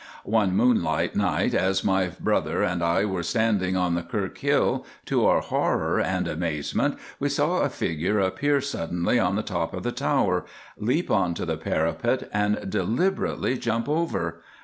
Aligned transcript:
One 0.25 0.55
moonlight 0.57 1.15
night 1.15 1.53
as 1.53 1.83
my 1.83 2.07
brother 2.07 2.63
and 2.63 2.81
I 2.81 3.05
were 3.05 3.21
standing 3.21 3.77
on 3.77 3.93
the 3.93 4.01
Kirkhill, 4.01 4.83
to 5.05 5.27
our 5.27 5.41
horror 5.41 5.99
and 5.99 6.27
amazement 6.27 6.97
we 7.19 7.29
saw 7.29 7.59
a 7.59 7.69
figure 7.69 8.19
appear 8.19 8.61
suddenly 8.61 9.19
on 9.19 9.35
the 9.35 9.43
top 9.43 9.75
of 9.75 9.83
the 9.83 9.91
tower, 9.91 10.45
leap 10.75 11.11
on 11.11 11.35
to 11.35 11.45
the 11.45 11.55
parapet, 11.55 12.27
and 12.33 12.67
deliberately 12.67 13.59
jump 13.59 13.87
over. 13.87 14.41